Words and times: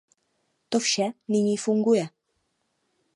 To 0.69 0.79
vše 0.79 1.11
nyní 1.27 1.57
funguje. 1.57 2.07